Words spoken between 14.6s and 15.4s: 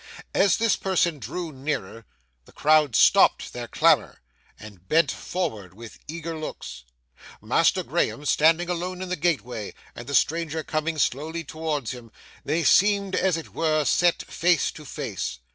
to face.